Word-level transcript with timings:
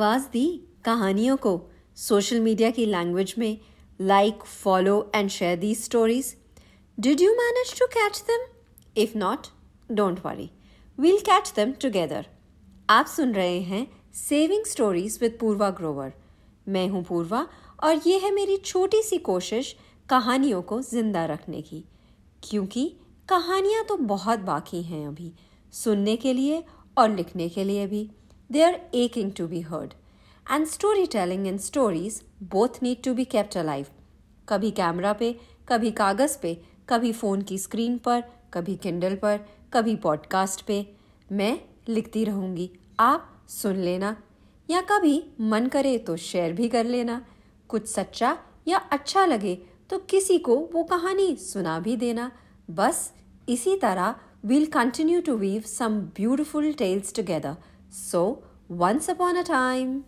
आवाज़ 0.00 0.22
दी 0.32 0.44
कहानियों 0.84 1.36
को। 1.36 1.50
सोशल 1.98 2.38
मीडिया 2.40 2.68
की 2.70 2.84
लैंग्वेज 2.86 3.34
में 3.38 3.58
like 4.00 4.44
follow 4.44 4.94
and 5.14 5.28
share 5.30 5.56
the 5.58 5.74
stories 5.74 6.34
did 6.98 7.20
you 7.20 7.32
manage 7.32 7.72
to 7.78 7.86
catch 7.86 8.20
them 8.28 8.46
if 8.96 9.16
not 9.18 9.46
don't 9.90 10.24
worry 10.26 10.48
we'll 10.98 11.18
catch 11.20 11.52
them 11.56 11.72
together 11.82 12.26
आप 12.88 13.06
सुन 13.06 13.34
रहे 13.34 13.58
हैं 13.62 13.86
saving 14.14 14.64
stories 14.66 15.18
with 15.22 15.36
Purva 15.40 15.68
Grover 15.70 16.12
मैं 16.68 16.86
हूँ 16.88 17.02
पूर्वा 17.04 17.46
और 17.82 18.00
ये 18.06 18.18
है 18.18 18.30
मेरी 18.34 18.56
छोटी 18.64 19.02
सी 19.02 19.18
कोशिश 19.28 19.74
कहानियों 20.08 20.62
को 20.62 20.80
ज़िंदा 20.82 21.24
रखने 21.24 21.60
की। 21.62 21.84
क्योंकि 22.42 22.86
कहानियाँ 23.28 23.84
तो 23.84 23.96
बहुत 24.14 24.38
बाकी 24.48 24.82
हैं 24.82 25.06
अभी, 25.08 25.32
सुनने 25.72 26.16
के 26.16 26.32
लिए 26.32 26.62
और 26.96 27.14
लिखने 27.16 27.48
के 27.48 27.64
लिए 27.64 27.86
भी। 27.86 28.08
Are 28.58 28.80
aching 28.94 29.32
to 29.32 29.46
be 29.46 29.60
heard 29.60 29.94
and 30.52 30.66
storytelling 31.06 31.46
and 31.46 31.60
stories 31.60 32.22
both 32.42 32.82
need 32.82 33.02
to 33.02 33.14
be 33.14 33.24
kept 33.24 33.56
alive 33.56 33.86
कभी 34.48 34.70
कैमरा 34.70 35.12
पे 35.12 35.40
कभी 35.68 35.90
कागज़ 35.90 36.38
पे 36.42 36.62
कभी 36.88 37.12
फ़ोन 37.12 37.42
की 37.42 37.58
स्क्रीन 37.58 37.98
पर 37.98 38.24
कभी 38.54 38.76
किंडल 38.76 39.16
पर 39.16 39.40
कभी 39.72 39.96
पॉडकास्ट 39.96 40.62
पे। 40.62 40.94
मैं 41.32 41.60
लिखती 41.88 42.24
रहूँगी। 42.24 42.70
आप 43.00 43.46
सुन 43.48 43.76
लेना। 43.76 44.16
या 44.70 44.80
कभी 44.80 45.30
मन 45.40 45.66
करे 45.66 45.98
तो 45.98 46.16
शेयर 46.16 46.52
भी 46.52 46.68
कर 46.68 46.86
लेना। 46.86 47.26
कुछ 47.68 47.86
सच्चा 47.86 48.38
या 48.68 48.78
अच्छा 48.78 49.26
लगे 49.26 49.54
तो 49.90 49.98
किसी 49.98 50.38
को 50.38 50.56
वो 50.72 50.82
कहानी 50.84 51.36
सुना 51.36 51.78
भी 51.80 51.96
देना। 51.96 52.32
बस 52.70 53.12
इसी 53.48 53.76
तरह 53.76 54.14
we'll 54.46 54.70
continue 54.70 55.22
to 55.28 55.32
weave 55.38 55.64
some 55.64 55.96
beautiful 56.18 56.66
tales 56.78 57.12
together. 57.18 57.54
So, 58.10 58.20
once 58.70 59.08
upon 59.08 59.36
a 59.36 59.42
time. 59.42 60.04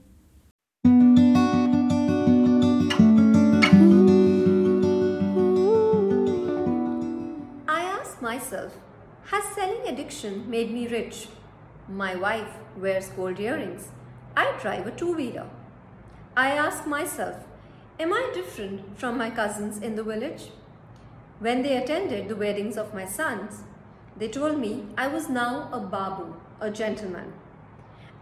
I 7.66 7.82
ask 7.82 8.22
myself, 8.22 8.78
has 9.24 9.42
selling 9.56 9.88
addiction 9.88 10.48
made 10.48 10.70
me 10.70 10.86
rich? 10.86 11.26
My 11.88 12.14
wife 12.14 12.54
wears 12.76 13.08
gold 13.08 13.40
earrings. 13.40 13.88
I 14.36 14.56
drive 14.60 14.86
a 14.86 14.92
two 14.92 15.12
wheeler. 15.12 15.50
I 16.36 16.52
ask 16.52 16.86
myself, 16.86 17.38
am 17.98 18.12
I 18.12 18.30
different 18.32 18.96
from 18.96 19.18
my 19.18 19.30
cousins 19.30 19.78
in 19.78 19.96
the 19.96 20.04
village? 20.04 20.50
When 21.40 21.62
they 21.62 21.76
attended 21.76 22.28
the 22.28 22.36
weddings 22.36 22.76
of 22.76 22.94
my 22.94 23.06
sons, 23.06 23.64
they 24.16 24.28
told 24.28 24.60
me 24.60 24.86
I 24.96 25.08
was 25.08 25.28
now 25.28 25.68
a 25.72 25.80
babu, 25.80 26.36
a 26.60 26.70
gentleman. 26.70 27.32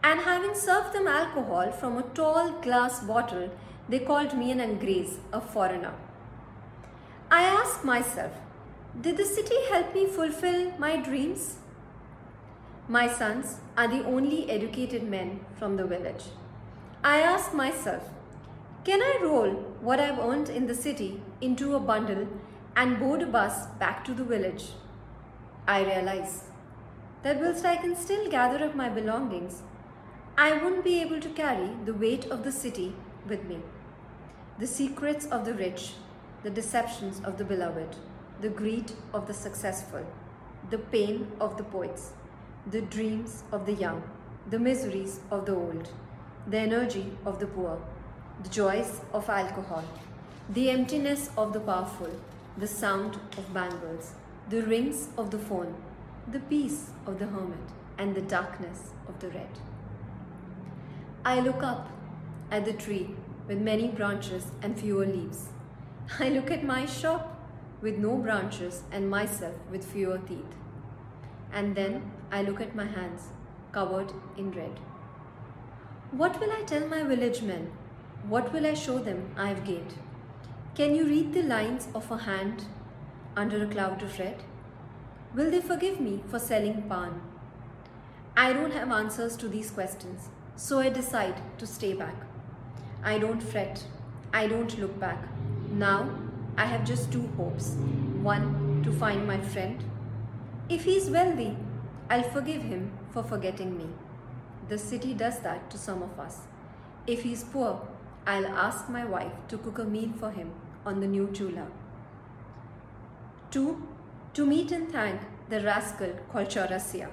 And 0.03 0.21
having 0.21 0.55
served 0.55 0.93
them 0.93 1.07
alcohol 1.07 1.73
from 1.73 1.99
a 1.99 2.03
tall 2.03 2.53
glass 2.63 3.01
bottle, 3.01 3.51
they 3.89 3.99
called 3.99 4.37
me 4.37 4.51
an 4.51 4.59
angrez, 4.59 5.19
a 5.33 5.41
foreigner. 5.41 5.95
I 7.31 7.43
asked 7.43 7.85
myself, 7.85 8.33
did 9.01 9.17
the 9.17 9.25
city 9.25 9.55
help 9.71 9.95
me 9.95 10.07
fulfill 10.07 10.73
my 10.79 10.97
dreams? 10.97 11.59
My 12.89 13.07
sons 13.09 13.59
are 13.77 13.87
the 13.87 14.05
only 14.05 14.51
educated 14.51 15.03
men 15.03 15.45
from 15.57 15.77
the 15.77 15.87
village. 15.87 16.25
I 17.05 17.21
ask 17.21 17.55
myself, 17.55 18.11
can 18.85 19.01
I 19.01 19.19
roll 19.23 19.51
what 19.81 20.01
I've 20.01 20.19
earned 20.19 20.49
in 20.49 20.67
the 20.67 20.75
city 20.75 21.23
into 21.41 21.77
a 21.77 21.81
bundle 21.81 22.27
and 22.75 22.99
board 22.99 23.23
a 23.23 23.27
bus 23.27 23.67
back 23.79 24.05
to 24.07 24.15
the 24.15 24.25
village? 24.25 24.71
I 25.69 25.85
realize 25.85 26.45
that 27.23 27.41
whilst 27.41 27.65
I 27.65 27.77
can 27.77 27.95
still 27.95 28.31
gather 28.31 28.65
up 28.65 28.75
my 28.75 28.89
belongings, 28.89 29.63
I 30.43 30.53
wouldn't 30.55 30.85
be 30.85 31.03
able 31.03 31.21
to 31.21 31.29
carry 31.29 31.69
the 31.85 31.93
weight 31.93 32.25
of 32.35 32.45
the 32.45 32.51
city 32.51 32.95
with 33.29 33.45
me. 33.45 33.59
The 34.59 34.67
secrets 34.67 35.27
of 35.27 35.45
the 35.45 35.53
rich, 35.53 35.93
the 36.43 36.49
deceptions 36.49 37.21
of 37.25 37.37
the 37.37 37.45
beloved, 37.45 37.97
the 38.41 38.49
greed 38.49 38.93
of 39.13 39.27
the 39.27 39.35
successful, 39.35 40.07
the 40.71 40.79
pain 40.79 41.31
of 41.41 41.59
the 41.59 41.65
poets, 41.65 42.13
the 42.71 42.81
dreams 42.81 43.45
of 43.53 43.67
the 43.67 43.75
young, 43.75 44.03
the 44.49 44.59
miseries 44.59 45.21
of 45.31 45.45
the 45.45 45.55
old, 45.55 45.91
the 46.47 46.57
energy 46.57 47.13
of 47.27 47.39
the 47.39 47.47
poor, 47.47 47.79
the 48.43 48.49
joys 48.49 49.03
of 49.13 49.29
alcohol, 49.29 49.85
the 50.49 50.71
emptiness 50.71 51.29
of 51.37 51.53
the 51.53 51.61
powerful, 51.61 52.19
the 52.57 52.67
sound 52.67 53.17
of 53.37 53.53
bangles, 53.53 54.15
the 54.49 54.63
rings 54.63 55.11
of 55.19 55.31
the 55.31 55.39
phone, 55.39 55.75
the 56.33 56.41
peace 56.41 56.93
of 57.05 57.19
the 57.19 57.27
hermit, 57.27 57.69
and 57.99 58.15
the 58.15 58.23
darkness 58.23 58.95
of 59.07 59.21
the 59.21 59.29
red. 59.29 59.59
I 61.23 61.41
look 61.41 61.63
up 61.63 61.91
at 62.51 62.65
the 62.65 62.73
tree 62.73 63.11
with 63.47 63.59
many 63.59 63.89
branches 63.89 64.47
and 64.63 64.79
fewer 64.79 65.05
leaves. 65.05 65.49
I 66.19 66.31
look 66.31 66.51
at 66.51 66.65
my 66.65 66.87
shop 66.87 67.39
with 67.83 67.99
no 67.99 68.17
branches 68.17 68.85
and 68.91 69.11
myself 69.11 69.55
with 69.71 69.85
fewer 69.85 70.17
teeth. 70.17 70.55
And 71.53 71.77
then 71.77 72.11
I 72.33 72.41
look 72.41 72.63
at 72.63 72.75
my 72.75 72.87
hands 72.87 73.29
covered 73.71 74.15
in 74.39 74.51
red. 74.53 74.81
What 76.13 76.41
will 76.41 76.51
I 76.53 76.63
tell 76.63 76.87
my 76.87 77.03
village 77.03 77.43
men? 77.43 77.71
What 78.27 78.51
will 78.55 78.65
I 78.65 78.73
show 78.73 78.99
them 78.99 79.35
I 79.37 79.49
have 79.49 79.65
gained? 79.65 79.95
Can 80.75 80.95
you 80.95 81.05
read 81.05 81.35
the 81.35 81.43
lines 81.43 81.89
of 81.95 82.11
a 82.11 82.17
hand 82.17 82.65
under 83.37 83.63
a 83.63 83.69
cloud 83.69 84.03
of 84.03 84.19
red? 84.19 84.43
Will 85.35 85.51
they 85.51 85.61
forgive 85.61 86.01
me 86.01 86.23
for 86.29 86.39
selling 86.39 86.83
pan? 86.89 87.21
I 88.37 88.55
don't 88.55 88.73
have 88.73 88.91
answers 88.91 89.37
to 89.37 89.49
these 89.49 89.71
questions, 89.71 90.31
so 90.61 90.79
I 90.79 90.91
decide 90.91 91.41
to 91.59 91.67
stay 91.67 91.95
back. 91.95 92.15
I 93.03 93.19
don't 93.19 93.43
fret, 93.43 93.83
I 94.31 94.47
don't 94.47 94.79
look 94.79 95.01
back. 95.01 95.25
Now 95.73 96.11
I 96.59 96.67
have 96.67 96.85
just 96.85 97.11
two 97.11 97.27
hopes. 97.39 97.77
One, 98.23 98.83
to 98.85 98.93
find 98.93 99.27
my 99.27 99.41
friend. 99.41 99.83
If 100.69 100.85
he's 100.85 101.09
wealthy, 101.09 101.57
I'll 102.11 102.31
forgive 102.35 102.63
him 102.63 102.93
for 103.11 103.23
forgetting 103.23 103.79
me. 103.79 103.87
The 104.69 104.77
city 104.77 105.15
does 105.15 105.41
that 105.41 105.71
to 105.71 105.79
some 105.79 106.03
of 106.03 106.21
us. 106.21 106.41
If 107.07 107.23
he's 107.23 107.43
poor, 107.43 107.89
I'll 108.27 108.47
ask 108.47 108.91
my 108.91 109.07
wife 109.07 109.33
to 109.49 109.57
cook 109.57 109.79
a 109.79 109.85
meal 109.85 110.13
for 110.21 110.31
him 110.31 110.53
on 110.85 111.01
the 111.01 111.07
new 111.07 111.31
chula. 111.33 111.69
Two, 113.51 113.89
to 114.35 114.45
meet 114.45 114.73
and 114.73 114.93
thank 114.93 115.23
the 115.49 115.63
rascal 115.63 116.13
called 116.31 116.49
Chaurasia. 116.49 117.09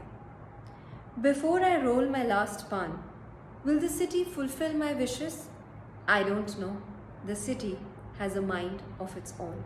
Before 1.22 1.62
I 1.64 1.82
roll 1.82 2.10
my 2.10 2.24
last 2.26 2.70
pan, 2.70 3.00
will 3.68 3.80
the 3.82 3.90
city 3.90 4.24
fulfill 4.24 4.72
my 4.72 4.94
wishes? 4.94 5.50
I 6.08 6.24
don't 6.24 6.58
know. 6.58 6.82
The 7.26 7.36
city 7.36 7.78
has 8.18 8.38
a 8.38 8.42
mind 8.42 8.82
of 8.98 9.18
its 9.18 9.34
own. 9.42 9.62